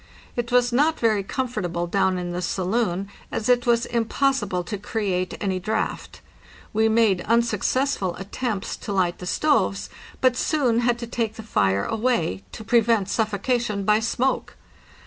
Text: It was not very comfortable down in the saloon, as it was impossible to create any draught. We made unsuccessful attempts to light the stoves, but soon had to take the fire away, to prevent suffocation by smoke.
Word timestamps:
It 0.35 0.51
was 0.51 0.73
not 0.73 0.99
very 0.99 1.21
comfortable 1.21 1.85
down 1.85 2.17
in 2.17 2.31
the 2.31 2.41
saloon, 2.41 3.07
as 3.31 3.47
it 3.47 3.67
was 3.67 3.85
impossible 3.85 4.63
to 4.63 4.79
create 4.79 5.37
any 5.39 5.59
draught. 5.59 6.21
We 6.73 6.89
made 6.89 7.21
unsuccessful 7.21 8.15
attempts 8.15 8.75
to 8.77 8.93
light 8.93 9.19
the 9.19 9.27
stoves, 9.27 9.91
but 10.19 10.35
soon 10.35 10.79
had 10.79 10.97
to 10.97 11.05
take 11.05 11.35
the 11.35 11.43
fire 11.43 11.85
away, 11.85 12.41
to 12.53 12.63
prevent 12.63 13.09
suffocation 13.09 13.83
by 13.83 13.99
smoke. 13.99 14.55